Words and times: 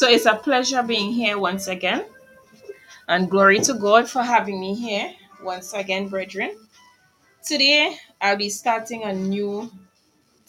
So 0.00 0.08
it's 0.08 0.24
a 0.24 0.34
pleasure 0.34 0.82
being 0.82 1.12
here 1.12 1.38
once 1.38 1.68
again. 1.68 2.06
And 3.06 3.30
glory 3.30 3.58
to 3.60 3.74
God 3.74 4.08
for 4.08 4.22
having 4.22 4.58
me 4.58 4.74
here 4.74 5.12
once 5.44 5.74
again, 5.74 6.08
brethren. 6.08 6.56
Today, 7.44 7.98
I'll 8.18 8.38
be 8.38 8.48
starting 8.48 9.02
a 9.02 9.12
new 9.12 9.70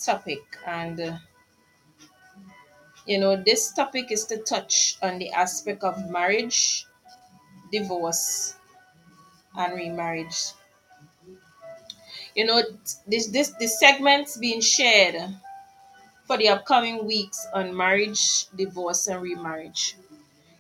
topic. 0.02 0.39
And, 0.66 1.02
uh, 1.02 1.17
you 3.05 3.19
know, 3.19 3.35
this 3.35 3.73
topic 3.73 4.09
is 4.09 4.23
to 4.27 4.38
touch 4.38 4.95
on 5.02 5.19
the 5.19 5.30
aspect 5.31 5.83
of 5.83 6.09
marriage, 6.09 6.86
divorce, 7.73 8.55
and 9.58 9.73
remarriage. 9.73 10.53
You 12.38 12.45
know, 12.45 12.63
this, 13.05 13.27
this, 13.27 13.49
this 13.59 13.77
segment's 13.81 14.38
being 14.38 14.61
shared 14.61 15.36
for 16.31 16.37
the 16.37 16.47
upcoming 16.47 17.05
weeks 17.05 17.45
on 17.53 17.75
marriage, 17.75 18.45
divorce, 18.55 19.07
and 19.07 19.21
remarriage. 19.21 19.97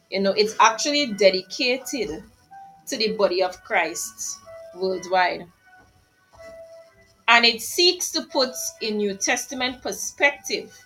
You 0.09 0.19
know, 0.19 0.33
it's 0.33 0.53
actually 0.59 1.13
dedicated 1.13 2.25
to 2.87 2.97
the 2.97 3.13
body 3.13 3.41
of 3.41 3.63
Christ 3.63 4.37
worldwide. 4.75 5.47
And 7.29 7.45
it 7.45 7.61
seeks 7.61 8.11
to 8.11 8.23
put 8.23 8.49
in 8.81 8.97
New 8.97 9.15
Testament 9.15 9.81
perspective 9.81 10.77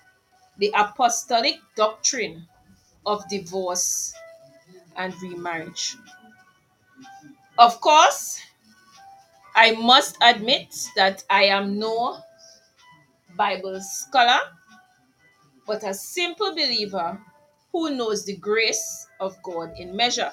the 0.60 0.72
apostolic 0.76 1.56
doctrine 1.76 2.48
of 3.08 3.28
divorce 3.28 4.14
and 4.96 5.20
remarriage. 5.20 5.96
Of 7.58 7.82
course, 7.82 8.40
I 9.56 9.72
must 9.72 10.16
admit 10.22 10.76
that 10.96 11.24
I 11.28 11.46
am 11.46 11.80
no 11.80 12.20
Bible 13.36 13.82
scholar, 13.82 14.40
but 15.66 15.84
a 15.84 15.94
simple 15.94 16.52
believer 16.52 17.20
who 17.72 17.92
knows 17.92 18.26
the 18.26 18.36
grace 18.38 19.08
of 19.20 19.42
God 19.44 19.74
in 19.78 19.96
measure. 19.96 20.32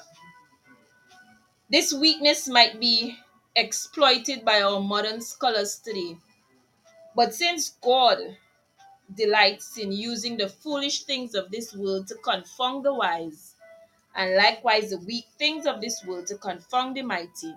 This 1.69 1.93
weakness 1.93 2.47
might 2.47 2.79
be 2.79 3.17
exploited 3.55 4.45
by 4.45 4.61
our 4.61 4.79
modern 4.79 5.21
scholars 5.21 5.79
today, 5.83 6.17
but 7.15 7.33
since 7.33 7.69
God 7.81 8.19
delights 9.15 9.77
in 9.77 9.91
using 9.91 10.37
the 10.37 10.49
foolish 10.49 11.03
things 11.03 11.35
of 11.35 11.51
this 11.51 11.75
world 11.75 12.07
to 12.07 12.15
confound 12.15 12.85
the 12.85 12.93
wise, 12.93 13.55
and 14.15 14.35
likewise 14.35 14.91
the 14.91 14.99
weak 14.99 15.25
things 15.37 15.65
of 15.65 15.81
this 15.81 16.03
world 16.05 16.27
to 16.27 16.35
confound 16.37 16.95
the 16.95 17.01
mighty, 17.01 17.53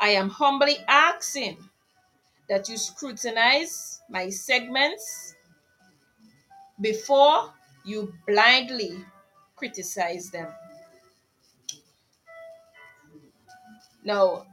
I 0.00 0.08
am 0.10 0.30
humbly 0.30 0.78
asking 0.88 1.58
that 2.48 2.68
you 2.68 2.76
scrutinize 2.76 4.00
my 4.10 4.30
segments 4.30 5.36
before 6.82 7.52
you 7.84 8.12
blindly 8.26 9.04
criticize 9.56 10.30
them. 10.30 10.48
Now, 14.04 14.46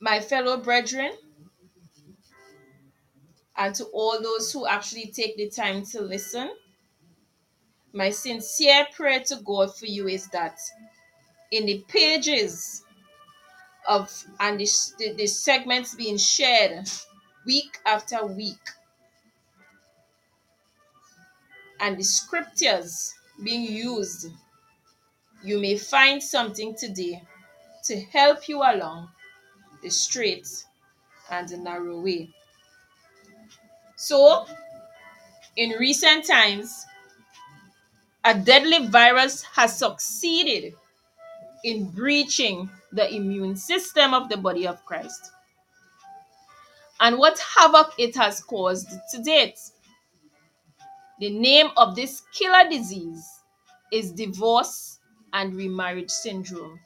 my 0.00 0.20
fellow 0.20 0.56
brethren, 0.56 1.12
and 3.56 3.74
to 3.74 3.84
all 3.86 4.20
those 4.22 4.52
who 4.52 4.66
actually 4.66 5.12
take 5.14 5.36
the 5.36 5.50
time 5.50 5.84
to 5.86 6.00
listen, 6.00 6.50
my 7.92 8.10
sincere 8.10 8.86
prayer 8.94 9.20
to 9.20 9.36
God 9.44 9.76
for 9.76 9.86
you 9.86 10.08
is 10.08 10.28
that 10.28 10.58
in 11.50 11.66
the 11.66 11.84
pages 11.88 12.84
of 13.86 14.10
and 14.40 14.58
the, 14.58 14.68
the, 14.98 15.12
the 15.14 15.26
segments 15.26 15.94
being 15.94 16.16
shared 16.16 16.88
week 17.44 17.78
after 17.84 18.24
week, 18.24 18.60
and 21.82 21.98
the 21.98 22.04
scriptures 22.04 23.12
being 23.42 23.64
used, 23.64 24.28
you 25.42 25.60
may 25.60 25.76
find 25.76 26.22
something 26.22 26.76
today 26.76 27.20
to 27.84 28.00
help 28.00 28.48
you 28.48 28.58
along 28.58 29.08
the 29.82 29.90
straight 29.90 30.46
and 31.28 31.48
the 31.48 31.56
narrow 31.56 32.00
way. 32.00 32.30
So, 33.96 34.46
in 35.56 35.70
recent 35.70 36.24
times, 36.24 36.86
a 38.24 38.38
deadly 38.38 38.86
virus 38.86 39.42
has 39.42 39.76
succeeded 39.76 40.74
in 41.64 41.90
breaching 41.90 42.70
the 42.92 43.12
immune 43.12 43.56
system 43.56 44.14
of 44.14 44.28
the 44.28 44.36
body 44.36 44.68
of 44.68 44.84
Christ. 44.84 45.32
And 47.00 47.18
what 47.18 47.40
havoc 47.56 47.94
it 47.98 48.14
has 48.14 48.40
caused 48.40 48.88
to 49.10 49.22
date. 49.22 49.58
The 51.22 51.30
name 51.30 51.68
of 51.76 51.94
this 51.94 52.20
killer 52.32 52.68
disease 52.68 53.24
is 53.92 54.10
divorce 54.10 54.98
and 55.32 55.54
remarriage 55.54 56.10
syndrome. 56.10 56.80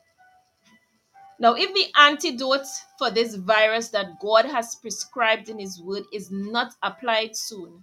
Now, 1.38 1.54
if 1.54 1.72
the 1.72 1.86
antidote 1.98 2.66
for 2.98 3.10
this 3.10 3.34
virus 3.36 3.88
that 3.92 4.20
God 4.20 4.44
has 4.44 4.74
prescribed 4.74 5.48
in 5.48 5.58
His 5.58 5.80
Word 5.80 6.02
is 6.12 6.30
not 6.30 6.74
applied 6.82 7.34
soon, 7.34 7.82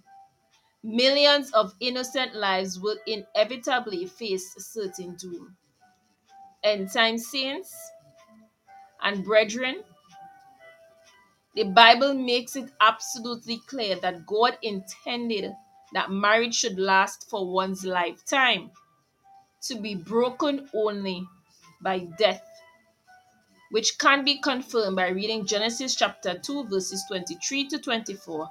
millions 0.84 1.50
of 1.54 1.74
innocent 1.80 2.36
lives 2.36 2.78
will 2.78 2.98
inevitably 3.04 4.06
face 4.06 4.54
certain 4.56 5.16
doom. 5.16 5.56
End 6.62 6.88
time 6.92 7.18
saints 7.18 7.74
and 9.02 9.24
brethren, 9.24 9.82
the 11.56 11.64
Bible 11.64 12.14
makes 12.14 12.54
it 12.54 12.70
absolutely 12.80 13.60
clear 13.66 13.96
that 13.96 14.24
God 14.24 14.56
intended 14.62 15.52
that 15.92 16.10
marriage 16.10 16.54
should 16.54 16.78
last 16.78 17.28
for 17.28 17.50
one's 17.50 17.84
lifetime, 17.84 18.70
to 19.62 19.76
be 19.76 19.94
broken 19.94 20.68
only 20.74 21.26
by 21.80 22.00
death 22.18 22.42
which 23.74 23.98
can 23.98 24.24
be 24.24 24.38
confirmed 24.38 24.94
by 24.94 25.08
reading 25.08 25.44
Genesis 25.44 25.96
chapter 25.96 26.38
2, 26.38 26.68
verses 26.68 27.02
23 27.08 27.66
to 27.66 27.78
24, 27.80 28.48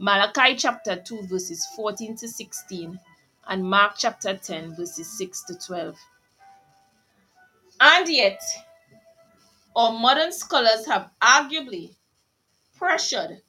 Malachi 0.00 0.56
chapter 0.56 0.96
2, 0.96 1.28
verses 1.28 1.64
14 1.76 2.16
to 2.16 2.26
16, 2.26 2.98
and 3.46 3.62
Mark 3.62 3.92
chapter 3.96 4.36
10, 4.36 4.74
verses 4.74 5.16
6 5.16 5.44
to 5.44 5.54
12. 5.64 5.96
And 7.80 8.08
yet, 8.08 8.42
our 9.76 9.92
modern 9.92 10.32
scholars 10.32 10.86
have 10.86 11.08
arguably 11.22 11.94
pressured 12.76 13.40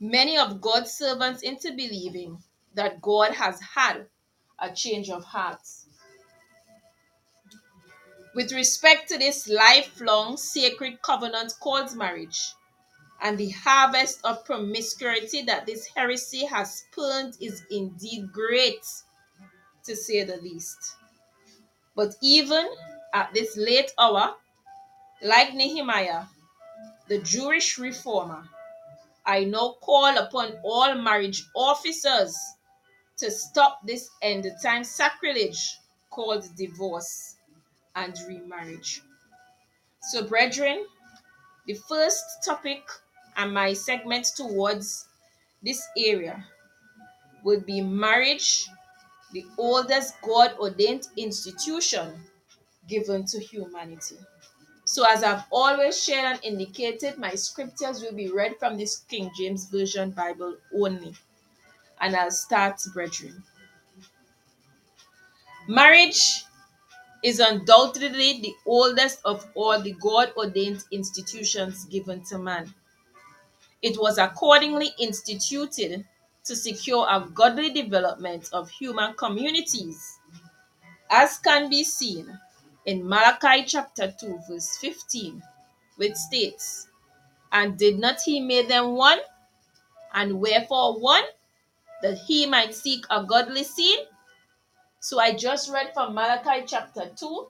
many 0.00 0.38
of 0.38 0.60
God's 0.60 0.92
servants 0.92 1.42
into 1.42 1.70
believing 1.72 2.38
that 2.74 3.00
God 3.00 3.32
has 3.32 3.60
had 3.60 4.06
a 4.58 4.72
change 4.72 5.10
of 5.10 5.24
hearts 5.24 5.86
with 8.36 8.52
respect 8.52 9.08
to 9.08 9.16
this 9.16 9.48
lifelong 9.48 10.36
sacred 10.36 11.00
covenant 11.00 11.54
called 11.58 11.96
marriage 11.96 12.52
and 13.22 13.38
the 13.38 13.48
harvest 13.48 14.20
of 14.24 14.44
promiscuity 14.44 15.42
that 15.42 15.64
this 15.64 15.88
heresy 15.96 16.44
has 16.44 16.80
spurned 16.80 17.34
is 17.40 17.62
indeed 17.70 18.30
great, 18.30 18.84
to 19.84 19.96
say 19.96 20.22
the 20.22 20.36
least. 20.36 20.76
But 21.94 22.14
even 22.22 22.68
at 23.14 23.32
this 23.32 23.56
late 23.56 23.90
hour, 23.98 24.34
like 25.22 25.54
Nehemiah, 25.54 26.24
the 27.08 27.20
Jewish 27.20 27.78
reformer, 27.78 28.44
I 29.26 29.44
now 29.44 29.76
call 29.80 30.16
upon 30.16 30.58
all 30.62 30.94
marriage 30.94 31.44
officers 31.54 32.36
to 33.18 33.30
stop 33.30 33.80
this 33.84 34.08
end 34.22 34.46
time 34.62 34.84
sacrilege 34.84 35.78
called 36.10 36.44
divorce 36.56 37.36
and 37.96 38.14
remarriage. 38.28 39.02
So, 40.02 40.22
brethren, 40.22 40.86
the 41.66 41.74
first 41.74 42.24
topic 42.44 42.82
and 43.36 43.52
my 43.52 43.72
segment 43.72 44.26
towards 44.36 45.08
this 45.62 45.82
area 45.98 46.44
would 47.42 47.66
be 47.66 47.80
marriage, 47.80 48.66
the 49.32 49.44
oldest 49.58 50.14
God 50.22 50.54
ordained 50.58 51.08
institution 51.16 52.22
given 52.88 53.24
to 53.26 53.40
humanity. 53.40 54.16
So, 54.86 55.04
as 55.04 55.22
I've 55.22 55.44
always 55.50 56.02
shared 56.02 56.24
and 56.24 56.44
indicated, 56.44 57.18
my 57.18 57.34
scriptures 57.34 58.00
will 58.00 58.14
be 58.14 58.30
read 58.30 58.56
from 58.58 58.78
this 58.78 58.96
King 58.96 59.30
James 59.36 59.66
Version 59.66 60.12
Bible 60.12 60.56
only. 60.74 61.14
And 62.00 62.16
I'll 62.16 62.30
start, 62.30 62.80
brethren. 62.94 63.44
Marriage 65.68 66.44
is 67.24 67.40
undoubtedly 67.40 68.40
the 68.40 68.54
oldest 68.66 69.20
of 69.24 69.46
all 69.54 69.80
the 69.80 69.92
God 69.94 70.32
ordained 70.36 70.84
institutions 70.92 71.84
given 71.86 72.24
to 72.26 72.38
man. 72.38 72.74
It 73.80 73.98
was 73.98 74.18
accordingly 74.18 74.90
instituted 74.98 76.04
to 76.44 76.54
secure 76.54 77.06
a 77.08 77.26
godly 77.32 77.70
development 77.70 78.50
of 78.52 78.68
human 78.68 79.14
communities, 79.14 80.18
as 81.10 81.38
can 81.38 81.70
be 81.70 81.84
seen 81.84 82.38
in 82.86 83.06
Malachi 83.06 83.64
chapter 83.66 84.14
2, 84.18 84.38
verse 84.48 84.78
15, 84.78 85.42
which 85.96 86.14
states, 86.14 86.88
And 87.52 87.76
did 87.76 87.98
not 87.98 88.20
he 88.24 88.40
make 88.40 88.68
them 88.68 88.94
one? 88.94 89.18
And 90.14 90.40
wherefore 90.40 90.98
one? 90.98 91.24
That 92.02 92.18
he 92.18 92.46
might 92.46 92.74
seek 92.74 93.04
a 93.10 93.24
godly 93.24 93.64
seed? 93.64 93.98
So 95.00 95.20
I 95.20 95.34
just 95.34 95.70
read 95.70 95.92
from 95.94 96.14
Malachi 96.14 96.64
chapter 96.66 97.10
2, 97.16 97.48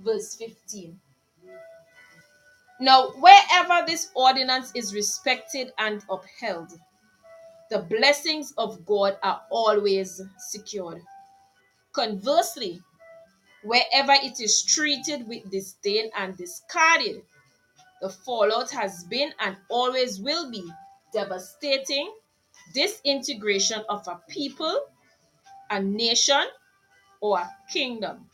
verse 0.00 0.36
15. 0.36 0.98
Now, 2.80 3.08
wherever 3.18 3.84
this 3.86 4.10
ordinance 4.14 4.70
is 4.74 4.94
respected 4.94 5.72
and 5.78 6.04
upheld, 6.08 6.72
the 7.70 7.80
blessings 7.80 8.54
of 8.56 8.86
God 8.86 9.18
are 9.22 9.42
always 9.50 10.22
secured. 10.38 11.02
Conversely, 11.92 12.80
wherever 13.62 14.12
it 14.12 14.40
is 14.40 14.62
treated 14.62 15.26
with 15.26 15.50
disdain 15.50 16.10
and 16.16 16.36
discarded, 16.36 17.22
the 18.00 18.08
fallout 18.08 18.70
has 18.70 19.04
been 19.04 19.32
and 19.40 19.56
always 19.68 20.20
will 20.20 20.50
be 20.50 20.70
devastating 21.12 22.12
disintegration 22.74 23.82
of 23.88 24.06
a 24.08 24.20
people, 24.28 24.80
a 25.70 25.80
nation, 25.80 26.44
or 27.20 27.38
a 27.38 27.56
kingdom. 27.72 28.28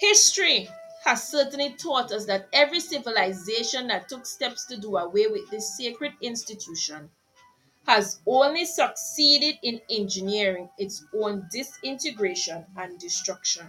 History 0.00 0.68
has 1.04 1.28
certainly 1.28 1.74
taught 1.74 2.12
us 2.12 2.26
that 2.26 2.48
every 2.52 2.80
civilization 2.80 3.88
that 3.88 4.08
took 4.08 4.26
steps 4.26 4.66
to 4.66 4.76
do 4.76 4.96
away 4.96 5.26
with 5.26 5.50
this 5.50 5.76
sacred 5.76 6.12
institution 6.20 7.10
has 7.86 8.20
only 8.26 8.64
succeeded 8.64 9.58
in 9.62 9.80
engineering 9.90 10.68
its 10.78 11.04
own 11.14 11.46
disintegration 11.50 12.64
and 12.76 12.98
destruction. 12.98 13.66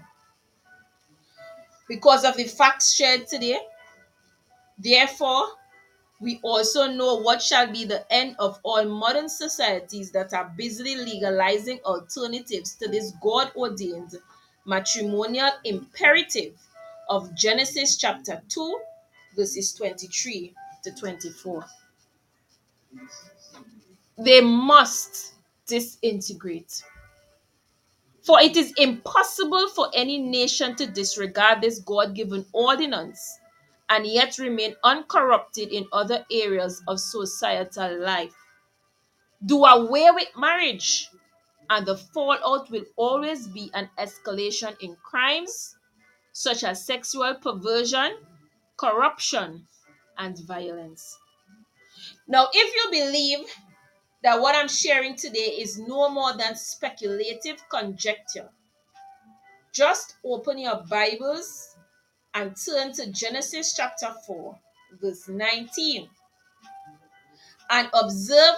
Because 1.87 2.23
of 2.23 2.37
the 2.37 2.45
facts 2.45 2.93
shared 2.93 3.27
today, 3.27 3.59
therefore, 4.77 5.47
we 6.21 6.39
also 6.41 6.87
know 6.87 7.15
what 7.15 7.41
shall 7.41 7.69
be 7.69 7.83
the 7.83 8.05
end 8.11 8.35
of 8.39 8.59
all 8.63 8.85
modern 8.85 9.27
societies 9.27 10.11
that 10.11 10.33
are 10.33 10.53
busily 10.57 10.95
legalizing 10.95 11.79
alternatives 11.85 12.75
to 12.75 12.87
this 12.87 13.11
God 13.21 13.51
ordained 13.55 14.15
matrimonial 14.65 15.51
imperative 15.65 16.53
of 17.09 17.35
Genesis 17.35 17.97
chapter 17.97 18.41
2, 18.47 18.79
verses 19.35 19.73
23 19.73 20.53
to 20.83 20.91
24. 20.91 21.65
They 24.17 24.41
must 24.41 25.33
disintegrate. 25.67 26.83
For 28.23 28.39
it 28.39 28.55
is 28.55 28.73
impossible 28.77 29.67
for 29.69 29.89
any 29.93 30.17
nation 30.17 30.75
to 30.77 30.87
disregard 30.87 31.61
this 31.61 31.79
God 31.79 32.15
given 32.15 32.45
ordinance 32.53 33.39
and 33.89 34.07
yet 34.07 34.37
remain 34.37 34.75
uncorrupted 34.83 35.69
in 35.69 35.87
other 35.91 36.25
areas 36.31 36.81
of 36.87 36.99
societal 36.99 37.99
life. 37.99 38.33
Do 39.45 39.65
away 39.65 40.09
with 40.11 40.29
marriage, 40.37 41.09
and 41.69 41.85
the 41.85 41.97
fallout 41.97 42.71
will 42.71 42.85
always 42.95 43.47
be 43.47 43.69
an 43.73 43.89
escalation 43.97 44.75
in 44.79 44.95
crimes 45.03 45.75
such 46.31 46.63
as 46.63 46.85
sexual 46.85 47.35
perversion, 47.35 48.17
corruption, 48.77 49.67
and 50.17 50.37
violence. 50.47 51.17
Now, 52.27 52.47
if 52.53 52.75
you 52.75 53.03
believe 53.03 53.45
that 54.23 54.39
what 54.39 54.55
I'm 54.55 54.69
sharing 54.69 55.15
today 55.15 55.57
is 55.59 55.77
no 55.77 56.09
more 56.09 56.33
than 56.37 56.55
speculative 56.55 57.67
conjecture, 57.69 58.49
just 59.73 60.15
open 60.23 60.59
your 60.59 60.83
Bibles 60.89 61.75
and 62.33 62.55
turn 62.55 62.93
to 62.93 63.11
Genesis 63.11 63.75
chapter 63.75 64.13
4, 64.25 64.57
verse 65.01 65.27
19, 65.27 66.07
and 67.69 67.89
observe 67.93 68.55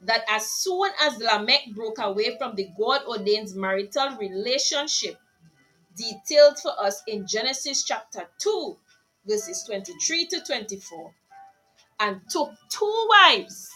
that 0.00 0.24
as 0.28 0.50
soon 0.50 0.90
as 1.00 1.18
Lamech 1.18 1.68
broke 1.74 1.98
away 1.98 2.36
from 2.38 2.54
the 2.54 2.68
God 2.76 3.02
ordained 3.06 3.54
marital 3.54 4.16
relationship 4.16 5.16
detailed 5.96 6.58
for 6.58 6.72
us 6.80 7.02
in 7.06 7.26
Genesis 7.26 7.84
chapter 7.84 8.28
2, 8.38 8.76
verses 9.26 9.64
23 9.64 10.26
to 10.26 10.40
24, 10.40 11.14
and 12.00 12.20
took 12.28 12.50
two 12.68 13.08
wives, 13.10 13.70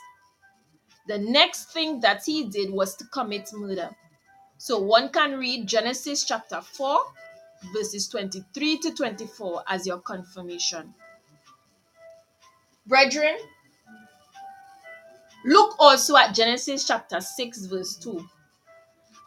the 1.08 1.18
next 1.18 1.72
thing 1.72 2.00
that 2.00 2.22
he 2.24 2.44
did 2.44 2.70
was 2.70 2.94
to 2.96 3.04
commit 3.06 3.48
murder. 3.52 3.90
So 4.58 4.78
one 4.78 5.08
can 5.08 5.38
read 5.38 5.66
Genesis 5.66 6.24
chapter 6.24 6.60
4, 6.60 6.98
verses 7.74 8.08
23 8.08 8.78
to 8.78 8.94
24 8.94 9.64
as 9.68 9.86
your 9.86 9.98
confirmation. 9.98 10.94
Brethren, 12.86 13.36
look 15.44 15.74
also 15.78 16.16
at 16.16 16.34
Genesis 16.34 16.86
chapter 16.86 17.20
6, 17.20 17.66
verse 17.66 17.96
2, 17.96 18.24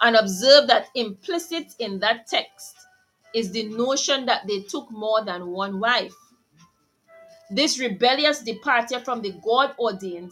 and 0.02 0.16
observe 0.16 0.68
that 0.68 0.88
implicit 0.96 1.74
in 1.80 2.00
that 2.00 2.28
text 2.28 2.76
is 3.34 3.52
the 3.52 3.64
notion 3.70 4.26
that 4.26 4.48
they 4.48 4.62
took 4.62 4.90
more 4.92 5.24
than 5.24 5.48
one 5.48 5.80
wife. 5.80 6.16
This 7.52 7.80
rebellious 7.80 8.40
departure 8.40 9.00
from 9.00 9.22
the 9.22 9.32
God 9.44 9.76
ordained 9.78 10.32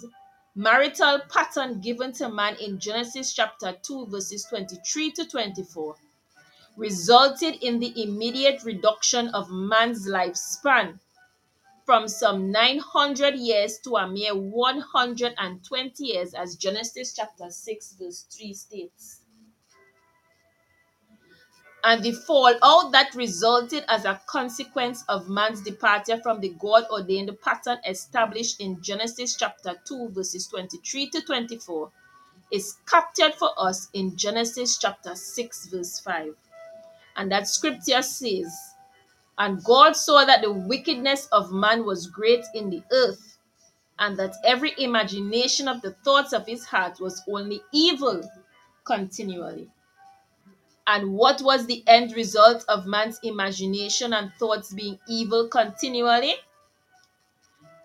marital 0.55 1.20
pattern 1.29 1.79
given 1.79 2.12
to 2.13 2.29
man 2.29 2.55
in 2.55 2.79
Genesis 2.79 3.34
chapter 3.34 3.77
2, 3.84 4.08
verses 4.08 4.46
23 4.46 5.12
to 5.12 5.25
24 5.25 5.96
resulted 6.75 7.63
in 7.63 7.79
the 7.79 8.01
immediate 8.01 8.63
reduction 8.63 9.27
of 9.29 9.51
man's 9.51 10.08
lifespan 10.08 11.00
from 11.86 12.08
some 12.08 12.51
900 12.51 13.36
years 13.36 13.77
to 13.79 13.98
a 13.98 14.08
mere 14.08 14.36
120 14.36 16.03
years, 16.03 16.34
as 16.34 16.55
Genesis 16.55 17.13
chapter 17.13 17.50
6, 17.50 17.96
verse 18.00 18.25
3 18.32 18.53
states. 18.53 19.23
And 21.85 22.01
the 22.01 22.13
fallout 22.13 22.93
that 22.93 23.13
resulted 23.13 23.83
as 23.89 24.05
a 24.05 24.21
consequence 24.25 25.03
of 25.09 25.27
man's 25.29 25.61
departure 25.61 26.17
from 26.21 26.39
the 26.39 26.49
God 26.57 26.85
ordained 26.89 27.29
pattern 27.41 27.79
established 27.85 28.61
in 28.61 28.81
Genesis 28.81 29.35
chapter 29.35 29.75
2, 29.85 30.09
verses 30.11 30.47
23 30.47 31.09
to 31.09 31.21
24, 31.21 31.91
is 32.53 32.77
captured 32.85 33.33
for 33.33 33.49
us 33.57 33.89
in 33.93 34.15
Genesis 34.15 34.77
chapter 34.77 35.13
6, 35.13 35.67
verse 35.67 35.99
5. 35.99 36.35
And 37.17 37.29
that 37.33 37.49
scripture 37.49 38.01
says, 38.01 38.55
And 39.37 39.61
God 39.61 39.97
saw 39.97 40.23
that 40.23 40.41
the 40.41 40.53
wickedness 40.53 41.27
of 41.33 41.51
man 41.51 41.85
was 41.85 42.07
great 42.07 42.45
in 42.55 42.69
the 42.69 42.81
earth, 42.93 43.37
and 43.99 44.15
that 44.17 44.35
every 44.45 44.73
imagination 44.77 45.67
of 45.67 45.81
the 45.81 45.91
thoughts 45.91 46.31
of 46.31 46.47
his 46.47 46.63
heart 46.65 47.01
was 47.01 47.21
only 47.27 47.61
evil 47.73 48.21
continually. 48.85 49.69
And 50.85 51.13
what 51.13 51.41
was 51.41 51.65
the 51.65 51.83
end 51.87 52.13
result 52.15 52.65
of 52.67 52.85
man's 52.85 53.19
imagination 53.23 54.13
and 54.13 54.31
thoughts 54.37 54.73
being 54.73 54.99
evil 55.07 55.47
continually? 55.47 56.35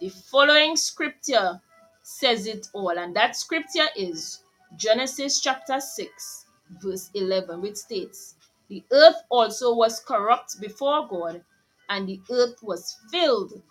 The 0.00 0.08
following 0.08 0.76
scripture 0.76 1.60
says 2.02 2.46
it 2.46 2.68
all, 2.72 2.98
and 2.98 3.14
that 3.14 3.36
scripture 3.36 3.88
is 3.96 4.42
Genesis 4.76 5.40
chapter 5.40 5.80
6, 5.80 6.46
verse 6.82 7.10
11, 7.14 7.60
which 7.60 7.76
states, 7.76 8.34
The 8.68 8.84
earth 8.92 9.16
also 9.28 9.74
was 9.74 10.00
corrupt 10.00 10.60
before 10.60 11.06
God, 11.08 11.44
and 11.88 12.08
the 12.08 12.20
earth 12.30 12.62
was 12.62 12.96
filled 13.10 13.62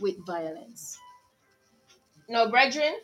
with 0.00 0.24
violence. 0.26 0.98
Now, 2.28 2.48
brethren, 2.48 2.94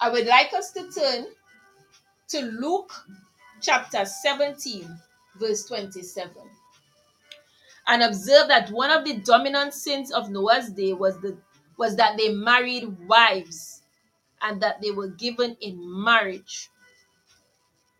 I 0.00 0.10
would 0.10 0.26
like 0.26 0.52
us 0.54 0.72
to 0.72 0.90
turn 0.90 1.26
to 2.28 2.42
Luke 2.42 2.92
chapter 3.60 4.04
17, 4.04 4.98
verse 5.38 5.64
27. 5.66 6.32
And 7.86 8.02
observe 8.02 8.48
that 8.48 8.70
one 8.70 8.90
of 8.90 9.04
the 9.04 9.18
dominant 9.18 9.72
sins 9.74 10.10
of 10.12 10.30
Noah's 10.30 10.70
day 10.70 10.92
was 10.92 11.20
the 11.20 11.36
was 11.78 11.96
that 11.96 12.16
they 12.18 12.34
married 12.34 13.08
wives 13.08 13.82
and 14.42 14.60
that 14.60 14.82
they 14.82 14.90
were 14.90 15.08
given 15.08 15.56
in 15.60 15.78
marriage. 16.02 16.68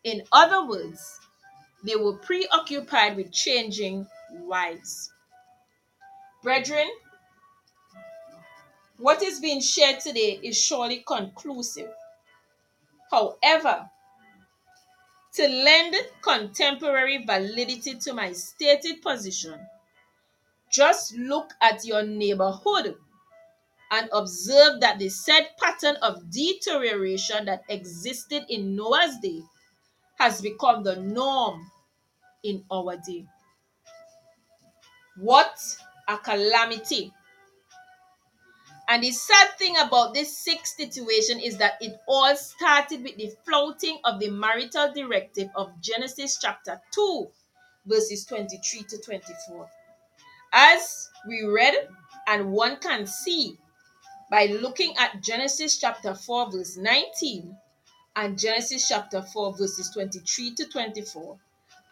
In 0.05 0.23
other 0.33 0.67
words, 0.67 1.21
they 1.85 1.97
were 1.97 2.15
preoccupied 2.15 3.17
with 3.17 3.33
changing 3.33 4.07
wives. 4.33 5.13
Brethren, 6.43 6.89
what 8.99 9.23
is 9.23 9.39
being 9.39 9.61
shared 9.61 10.01
today 10.01 10.41
is 10.43 10.61
surely 10.61 11.05
conclusive. 11.07 11.91
However, 13.11 13.89
to 15.39 15.47
lend 15.47 15.95
contemporary 16.21 17.25
validity 17.25 17.95
to 17.95 18.13
my 18.13 18.33
stated 18.33 19.01
position, 19.01 19.55
just 20.69 21.15
look 21.17 21.53
at 21.63 21.85
your 21.85 22.03
neighborhood 22.03 22.97
and 23.93 24.09
observe 24.13 24.81
that 24.81 24.99
the 24.99 25.09
said 25.09 25.51
pattern 25.63 25.95
of 26.03 26.29
deterioration 26.29 27.45
that 27.45 27.63
existed 27.69 28.47
in 28.49 28.75
Noah's 28.75 29.17
day 29.23 29.41
has 30.19 30.43
become 30.43 30.83
the 30.83 30.97
norm 30.97 31.71
in 32.43 32.65
our 32.73 32.97
day. 32.97 33.25
What 35.19 35.57
a 36.09 36.19
calamity! 36.19 37.13
And 38.91 39.03
the 39.03 39.11
sad 39.11 39.49
thing 39.59 39.77
about 39.77 40.15
this 40.15 40.39
sixth 40.39 40.77
situation 40.77 41.41
is 41.41 41.59
that 41.59 41.75
it 41.83 42.01
all 42.07 42.35
started 42.35 43.03
with 43.03 43.19
the 43.19 43.31
flouting 43.45 43.99
of 44.05 44.19
the 44.19 44.31
marital 44.31 44.91
directive 44.95 45.51
of 45.55 45.79
Genesis 45.83 46.39
chapter 46.41 46.81
2, 46.95 47.29
verses 47.85 48.25
23 48.25 48.85
to 48.85 48.99
24. 48.99 49.69
As 50.55 51.11
we 51.29 51.45
read, 51.45 51.75
and 52.29 52.51
one 52.51 52.79
can 52.79 53.07
see 53.07 53.59
by 54.31 54.47
looking 54.47 54.95
at 54.97 55.23
Genesis 55.23 55.77
chapter 55.77 56.15
4, 56.15 56.51
verse 56.51 56.79
19, 56.79 57.55
and 58.17 58.39
Genesis 58.39 58.89
chapter 58.89 59.21
4, 59.21 59.53
verses 59.59 59.91
23 59.91 60.55
to 60.55 60.65
24, 60.65 61.37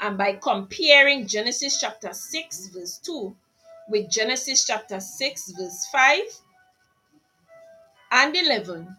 and 0.00 0.16
by 0.16 0.32
comparing 0.32 1.26
Genesis 1.26 1.78
chapter 1.78 2.14
6, 2.14 2.68
verse 2.68 2.98
2, 3.04 3.36
with 3.90 4.10
Genesis 4.10 4.64
chapter 4.64 4.98
6, 4.98 5.52
verse 5.58 5.86
5 5.92 6.20
and 8.16 8.34
11, 8.34 8.96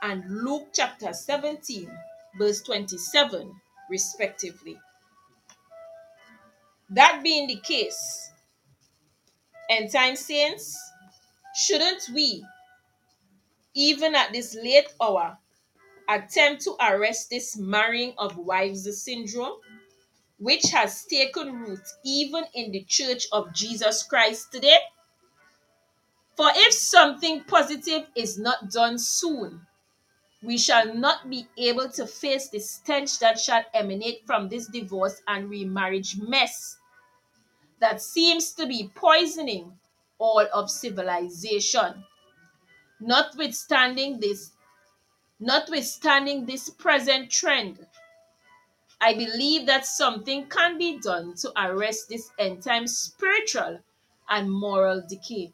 and 0.00 0.22
Luke 0.44 0.68
chapter 0.72 1.12
17, 1.12 1.90
verse 2.38 2.62
27, 2.62 3.52
respectively. 3.90 4.78
That 6.88 7.20
being 7.24 7.48
the 7.48 7.58
case, 7.64 8.30
and 9.68 9.90
time 9.90 10.14
saints, 10.14 10.78
shouldn't 11.56 12.10
we, 12.14 12.44
even 13.74 14.14
at 14.14 14.32
this 14.32 14.54
late 14.54 14.86
hour, 15.02 15.36
attempt 16.08 16.62
to 16.62 16.76
arrest 16.80 17.28
this 17.28 17.56
marrying 17.56 18.14
of 18.18 18.36
wives 18.36 18.86
syndrome, 19.02 19.58
which 20.38 20.70
has 20.70 21.04
taken 21.06 21.54
root 21.54 21.82
even 22.04 22.44
in 22.54 22.70
the 22.70 22.84
church 22.84 23.26
of 23.32 23.52
Jesus 23.52 24.04
Christ 24.04 24.52
today? 24.52 24.78
For 26.40 26.50
if 26.54 26.72
something 26.72 27.44
positive 27.44 28.06
is 28.14 28.38
not 28.38 28.70
done 28.70 28.98
soon, 28.98 29.66
we 30.42 30.56
shall 30.56 30.94
not 30.94 31.28
be 31.28 31.46
able 31.58 31.90
to 31.90 32.06
face 32.06 32.48
the 32.48 32.60
stench 32.60 33.18
that 33.18 33.38
shall 33.38 33.62
emanate 33.74 34.24
from 34.24 34.48
this 34.48 34.66
divorce 34.66 35.20
and 35.28 35.50
remarriage 35.50 36.16
mess 36.16 36.78
that 37.78 38.00
seems 38.00 38.54
to 38.54 38.66
be 38.66 38.90
poisoning 38.94 39.78
all 40.18 40.46
of 40.54 40.70
civilization. 40.70 42.06
Notwithstanding 43.00 44.18
this, 44.18 44.52
notwithstanding 45.40 46.46
this 46.46 46.70
present 46.70 47.30
trend, 47.30 47.86
I 48.98 49.12
believe 49.12 49.66
that 49.66 49.84
something 49.84 50.46
can 50.46 50.78
be 50.78 51.00
done 51.00 51.34
to 51.42 51.52
arrest 51.54 52.08
this 52.08 52.30
end 52.38 52.62
time 52.62 52.86
spiritual 52.86 53.80
and 54.30 54.50
moral 54.50 55.02
decay. 55.06 55.52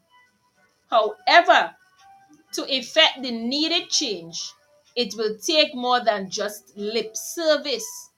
However, 0.90 1.76
to 2.54 2.74
effect 2.74 3.22
the 3.22 3.30
needed 3.32 3.90
change, 3.90 4.52
it 4.96 5.14
will 5.16 5.38
take 5.38 5.74
more 5.74 6.00
than 6.00 6.30
just 6.30 6.76
lip 6.76 7.16
service. 7.16 8.10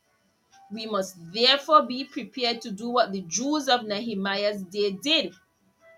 We 0.72 0.86
must 0.86 1.16
therefore 1.34 1.82
be 1.82 2.04
prepared 2.04 2.62
to 2.62 2.70
do 2.70 2.88
what 2.90 3.12
the 3.12 3.22
Jews 3.22 3.68
of 3.68 3.84
Nehemiah's 3.86 4.62
day 4.64 4.92
did 4.92 5.34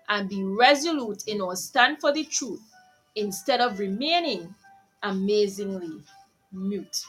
and 0.09 0.29
be 0.29 0.43
resolute 0.43 1.27
in 1.27 1.41
our 1.41 1.55
stand 1.57 2.01
for 2.01 2.11
the 2.13 2.25
truth 2.25 2.61
instead 3.15 3.61
of 3.61 3.79
remaining 3.79 4.55
amazingly 5.03 6.03
mute. 6.51 7.03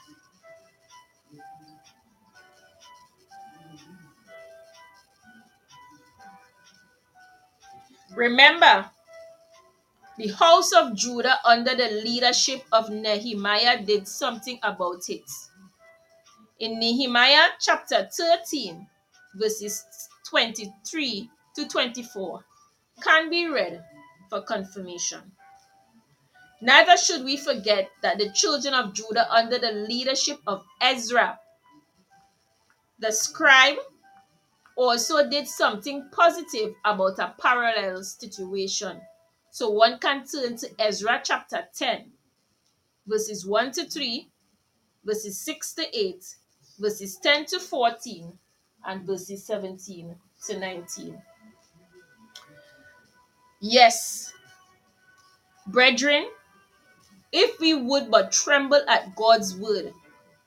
Remember, 8.14 8.90
the 10.18 10.28
house 10.28 10.72
of 10.72 10.94
Judah, 10.94 11.38
under 11.44 11.74
the 11.74 12.02
leadership 12.04 12.64
of 12.70 12.90
Nehemiah, 12.90 13.82
did 13.82 14.06
something 14.06 14.58
about 14.62 15.08
it. 15.08 15.24
In 16.60 16.78
Nehemiah 16.78 17.48
chapter 17.58 18.08
13, 18.12 18.86
verses 19.34 19.84
23 20.28 21.30
to 21.56 21.68
24, 21.68 22.44
can 23.02 23.30
be 23.30 23.48
read 23.48 23.82
for 24.28 24.42
confirmation. 24.42 25.20
Neither 26.60 26.96
should 26.96 27.24
we 27.24 27.36
forget 27.36 27.90
that 28.02 28.18
the 28.18 28.30
children 28.32 28.74
of 28.74 28.92
Judah, 28.92 29.26
under 29.32 29.58
the 29.58 29.72
leadership 29.72 30.38
of 30.46 30.62
Ezra, 30.80 31.38
the 32.98 33.10
scribe, 33.10 33.78
also 34.76 35.28
did 35.28 35.48
something 35.48 36.08
positive 36.12 36.74
about 36.84 37.18
a 37.18 37.34
parallel 37.40 38.02
situation 38.04 39.00
so 39.52 39.68
one 39.68 39.98
can 39.98 40.24
turn 40.24 40.56
to 40.56 40.70
Ezra 40.78 41.20
chapter 41.22 41.68
10, 41.74 42.10
verses 43.06 43.46
1 43.46 43.72
to 43.72 43.84
3, 43.84 44.26
verses 45.04 45.38
6 45.44 45.74
to 45.74 45.98
8, 45.98 46.24
verses 46.78 47.18
10 47.18 47.44
to 47.44 47.60
14, 47.60 48.32
and 48.86 49.06
verses 49.06 49.44
17 49.44 50.16
to 50.46 50.58
19. 50.58 51.22
Yes, 53.60 54.32
brethren, 55.66 56.30
if 57.30 57.60
we 57.60 57.74
would 57.74 58.10
but 58.10 58.32
tremble 58.32 58.80
at 58.88 59.14
God's 59.14 59.54
word 59.54 59.92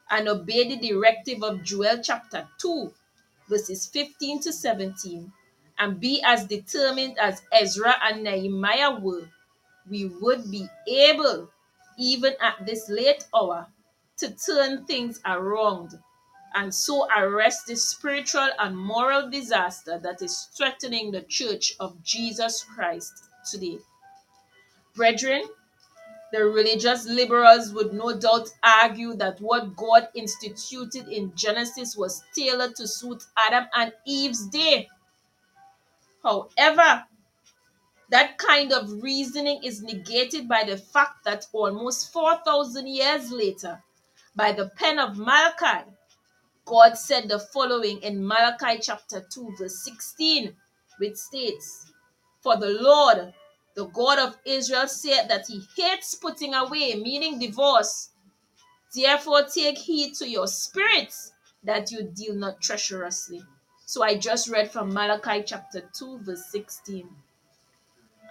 and 0.09 0.27
obey 0.27 0.67
the 0.67 0.87
directive 0.87 1.43
of 1.43 1.61
Joel 1.61 2.01
chapter 2.01 2.47
2, 2.57 2.91
verses 3.47 3.85
15 3.85 4.39
to 4.41 4.51
17, 4.51 5.31
and 5.77 5.99
be 5.99 6.21
as 6.23 6.45
determined 6.45 7.17
as 7.19 7.41
Ezra 7.51 7.95
and 8.03 8.23
Nehemiah 8.23 8.99
were, 8.99 9.29
we 9.89 10.05
would 10.21 10.49
be 10.49 10.67
able, 10.87 11.49
even 11.97 12.33
at 12.41 12.65
this 12.65 12.89
late 12.89 13.25
hour, 13.35 13.67
to 14.17 14.33
turn 14.35 14.85
things 14.85 15.19
around 15.25 15.99
and 16.55 16.73
so 16.73 17.07
arrest 17.17 17.67
the 17.67 17.75
spiritual 17.75 18.49
and 18.59 18.77
moral 18.77 19.29
disaster 19.29 19.99
that 19.99 20.21
is 20.21 20.47
threatening 20.55 21.11
the 21.11 21.21
church 21.23 21.73
of 21.79 22.01
Jesus 22.03 22.63
Christ 22.63 23.11
today. 23.51 23.77
Brethren, 24.95 25.43
the 26.31 26.45
religious 26.45 27.05
liberals 27.05 27.73
would 27.73 27.93
no 27.93 28.17
doubt 28.17 28.49
argue 28.63 29.13
that 29.15 29.39
what 29.41 29.75
God 29.75 30.07
instituted 30.15 31.09
in 31.09 31.33
Genesis 31.35 31.95
was 31.97 32.23
tailored 32.33 32.75
to 32.77 32.87
suit 32.87 33.23
Adam 33.37 33.65
and 33.75 33.93
Eve's 34.05 34.47
day 34.47 34.87
However, 36.25 37.05
that 38.09 38.39
kind 38.39 38.73
of 38.73 39.03
reasoning 39.03 39.63
is 39.63 39.83
negated 39.83 40.47
by 40.47 40.63
the 40.63 40.75
fact 40.75 41.23
that 41.23 41.45
almost 41.53 42.11
4,000 42.11 42.87
years 42.87 43.31
later, 43.31 43.83
by 44.35 44.51
the 44.51 44.71
pen 44.75 44.97
of 44.97 45.19
Malachi, 45.19 45.87
God 46.65 46.97
said 46.97 47.29
the 47.29 47.37
following 47.37 48.01
in 48.01 48.25
Malachi 48.25 48.79
chapter 48.81 49.23
2, 49.31 49.55
verse 49.59 49.83
16, 49.83 50.55
which 50.97 51.15
states, 51.15 51.93
For 52.41 52.57
the 52.57 52.69
Lord, 52.69 53.31
the 53.75 53.85
God 53.85 54.17
of 54.17 54.35
Israel, 54.45 54.87
said 54.87 55.27
that 55.27 55.45
he 55.45 55.61
hates 55.77 56.15
putting 56.15 56.55
away, 56.55 56.95
meaning 56.95 57.37
divorce. 57.37 58.09
Therefore, 58.95 59.43
take 59.43 59.77
heed 59.77 60.15
to 60.15 60.27
your 60.27 60.47
spirits 60.47 61.33
that 61.63 61.91
you 61.91 62.01
deal 62.01 62.33
not 62.33 62.61
treacherously. 62.61 63.43
So 63.85 64.03
I 64.03 64.17
just 64.17 64.49
read 64.49 64.71
from 64.71 64.93
Malachi 64.93 65.43
chapter 65.45 65.81
2, 65.93 66.19
verse 66.23 66.45
16. 66.47 67.07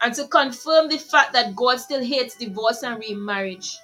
And 0.02 0.14
to 0.14 0.26
confirm 0.26 0.88
the 0.88 0.98
fact 0.98 1.32
that 1.32 1.54
God 1.54 1.78
still 1.78 2.02
hates 2.02 2.36
divorce 2.36 2.82
and 2.82 2.98
remarriage, 2.98 3.78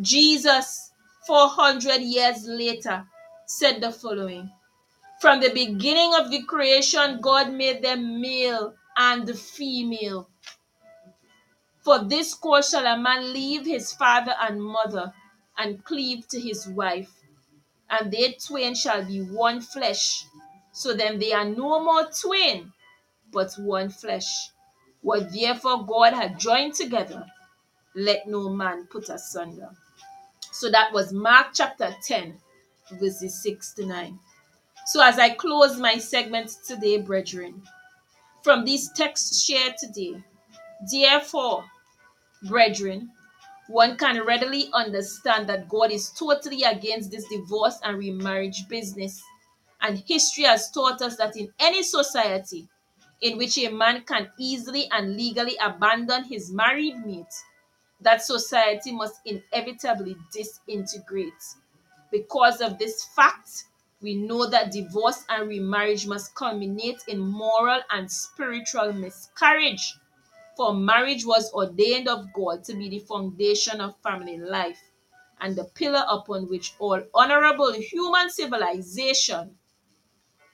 Jesus, 0.00 0.92
400 1.26 2.00
years 2.00 2.46
later, 2.46 3.04
said 3.44 3.80
the 3.80 3.90
following 3.90 4.52
From 5.20 5.40
the 5.40 5.52
beginning 5.52 6.14
of 6.14 6.30
the 6.30 6.42
creation, 6.44 7.20
God 7.20 7.52
made 7.52 7.82
them 7.82 8.20
male 8.20 8.74
and 8.96 9.36
female. 9.36 10.28
For 11.80 11.98
this 11.98 12.34
cause 12.34 12.70
shall 12.70 12.86
a 12.86 12.96
man 12.96 13.32
leave 13.32 13.66
his 13.66 13.92
father 13.92 14.34
and 14.40 14.62
mother 14.62 15.12
and 15.58 15.84
cleave 15.84 16.28
to 16.28 16.40
his 16.40 16.68
wife, 16.68 17.10
and 17.90 18.12
they 18.12 18.32
twain 18.34 18.74
shall 18.74 19.04
be 19.04 19.20
one 19.20 19.60
flesh. 19.60 20.24
So 20.72 20.94
then 20.94 21.18
they 21.18 21.32
are 21.32 21.44
no 21.44 21.82
more 21.82 22.08
twain, 22.10 22.72
but 23.32 23.52
one 23.58 23.90
flesh. 23.90 24.50
What 25.02 25.32
therefore 25.32 25.86
God 25.86 26.12
had 26.12 26.38
joined 26.38 26.74
together, 26.74 27.26
let 27.94 28.26
no 28.26 28.50
man 28.50 28.86
put 28.86 29.08
asunder. 29.08 29.70
So 30.52 30.70
that 30.70 30.92
was 30.92 31.12
Mark 31.12 31.48
chapter 31.54 31.94
10, 32.06 32.38
verses 32.92 33.42
6 33.42 33.74
to 33.74 33.86
9. 33.86 34.18
So 34.86 35.02
as 35.02 35.18
I 35.18 35.30
close 35.30 35.78
my 35.78 35.98
segment 35.98 36.50
today, 36.66 37.00
brethren, 37.00 37.62
from 38.42 38.64
these 38.64 38.90
texts 38.92 39.42
shared 39.42 39.74
today, 39.78 40.22
therefore, 40.90 41.64
brethren, 42.48 43.10
one 43.68 43.96
can 43.96 44.24
readily 44.26 44.68
understand 44.72 45.48
that 45.48 45.68
God 45.68 45.92
is 45.92 46.10
totally 46.10 46.64
against 46.64 47.10
this 47.10 47.24
divorce 47.28 47.78
and 47.84 47.98
remarriage 47.98 48.66
business 48.68 49.22
and 49.82 49.98
history 50.06 50.44
has 50.44 50.70
taught 50.70 51.00
us 51.02 51.16
that 51.16 51.36
in 51.36 51.52
any 51.58 51.82
society, 51.82 52.68
in 53.20 53.36
which 53.38 53.58
a 53.58 53.68
man 53.68 54.02
can 54.02 54.30
easily 54.38 54.88
and 54.92 55.16
legally 55.16 55.56
abandon 55.60 56.24
his 56.24 56.52
married 56.52 57.04
mate, 57.04 57.34
that 58.00 58.22
society 58.22 58.92
must 58.92 59.20
inevitably 59.24 60.16
disintegrate. 60.32 61.32
Because 62.10 62.60
of 62.60 62.78
this 62.78 63.04
fact, 63.14 63.64
we 64.02 64.14
know 64.14 64.46
that 64.46 64.72
divorce 64.72 65.24
and 65.28 65.48
remarriage 65.48 66.06
must 66.06 66.34
culminate 66.34 67.02
in 67.06 67.18
moral 67.18 67.80
and 67.90 68.10
spiritual 68.10 68.92
miscarriage. 68.94 69.94
For 70.56 70.74
marriage 70.74 71.26
was 71.26 71.52
ordained 71.52 72.08
of 72.08 72.32
God 72.32 72.64
to 72.64 72.74
be 72.74 72.88
the 72.88 72.98
foundation 73.00 73.80
of 73.80 74.00
family 74.02 74.38
life 74.38 74.80
and 75.40 75.56
the 75.56 75.64
pillar 75.64 76.04
upon 76.08 76.48
which 76.48 76.74
all 76.78 77.02
honorable 77.14 77.72
human 77.72 78.30
civilization 78.30 79.56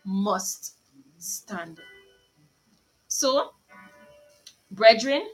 must 0.07 0.77
stand. 1.19 1.81
So, 3.09 3.51
brethren, 4.71 5.27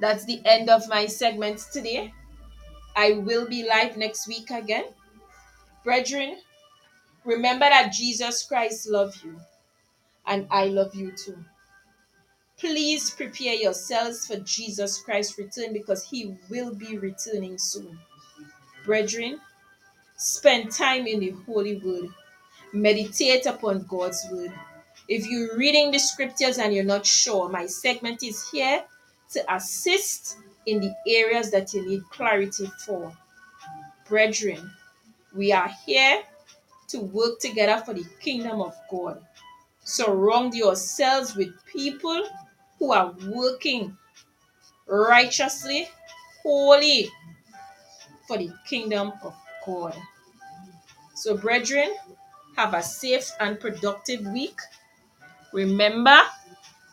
that's 0.00 0.24
the 0.24 0.40
end 0.44 0.70
of 0.70 0.88
my 0.88 1.06
segment 1.06 1.66
today. 1.72 2.14
I 2.96 3.12
will 3.12 3.46
be 3.46 3.66
live 3.66 3.96
next 3.96 4.28
week 4.28 4.50
again. 4.50 4.84
Brethren, 5.84 6.38
remember 7.24 7.68
that 7.68 7.92
Jesus 7.92 8.44
Christ 8.44 8.88
loves 8.88 9.22
you 9.24 9.38
and 10.26 10.46
I 10.50 10.66
love 10.66 10.94
you 10.94 11.12
too. 11.12 11.44
Please 12.58 13.10
prepare 13.10 13.54
yourselves 13.54 14.26
for 14.26 14.38
Jesus 14.40 15.00
Christ's 15.00 15.38
return 15.38 15.72
because 15.72 16.04
he 16.04 16.36
will 16.50 16.74
be 16.74 16.98
returning 16.98 17.56
soon. 17.56 17.98
Brethren, 18.84 19.40
spend 20.16 20.72
time 20.72 21.06
in 21.06 21.20
the 21.20 21.30
Holy 21.46 21.76
Word. 21.78 22.10
Meditate 22.72 23.46
upon 23.46 23.84
God's 23.84 24.26
Word. 24.30 24.52
If 25.08 25.26
you're 25.26 25.56
reading 25.56 25.90
the 25.90 25.98
scriptures 25.98 26.58
and 26.58 26.74
you're 26.74 26.84
not 26.84 27.06
sure, 27.06 27.48
my 27.48 27.66
segment 27.66 28.22
is 28.22 28.48
here 28.50 28.84
to 29.32 29.54
assist 29.54 30.38
in 30.66 30.80
the 30.80 30.94
areas 31.06 31.50
that 31.50 31.72
you 31.72 31.86
need 31.88 32.02
clarity 32.10 32.70
for. 32.84 33.12
Brethren, 34.08 34.70
we 35.34 35.52
are 35.52 35.70
here 35.86 36.22
to 36.88 37.00
work 37.00 37.40
together 37.40 37.82
for 37.84 37.94
the 37.94 38.04
kingdom 38.20 38.60
of 38.60 38.74
God. 38.90 39.22
Surround 39.84 40.54
yourselves 40.54 41.34
with 41.36 41.50
people 41.66 42.28
who 42.78 42.92
are 42.92 43.14
working 43.28 43.96
righteously, 44.86 45.88
holy 46.42 47.10
for 48.26 48.38
the 48.38 48.50
kingdom 48.68 49.12
of 49.22 49.34
God. 49.66 49.96
So, 51.14 51.36
brethren, 51.36 51.94
have 52.58 52.74
a 52.74 52.82
safe 52.82 53.30
and 53.40 53.60
productive 53.60 54.26
week. 54.26 54.58
Remember, 55.52 56.18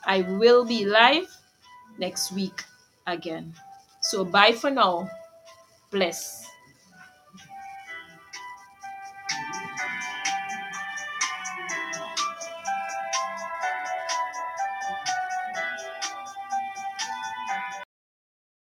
I 0.06 0.22
will 0.22 0.66
be 0.66 0.86
live 0.86 1.28
next 1.98 2.32
week 2.34 2.64
again. 3.08 3.54
So, 4.02 4.26
bye 4.26 4.54
for 4.54 4.72
now. 4.72 5.10
Bless. 5.92 6.45